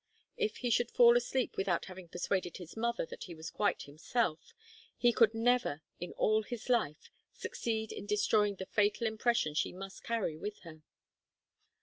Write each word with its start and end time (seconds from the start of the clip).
If 0.35 0.57
he 0.57 0.71
should 0.71 0.89
fall 0.89 1.15
asleep 1.15 1.55
without 1.57 1.85
having 1.85 2.09
persuaded 2.09 2.57
his 2.57 2.75
mother 2.75 3.05
that 3.05 3.25
he 3.25 3.35
was 3.35 3.51
quite 3.51 3.83
himself, 3.83 4.55
he 4.97 5.13
could 5.13 5.35
never, 5.35 5.83
in 5.99 6.11
all 6.13 6.41
his 6.41 6.69
life, 6.69 7.11
succeed 7.33 7.91
in 7.91 8.07
destroying 8.07 8.55
the 8.55 8.65
fatal 8.65 9.05
impression 9.05 9.53
she 9.53 9.71
must 9.71 10.03
carry 10.03 10.35
with 10.39 10.57
her. 10.61 10.81